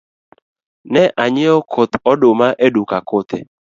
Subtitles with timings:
[0.93, 3.37] Na nyiewo koth oduma e duka kothe.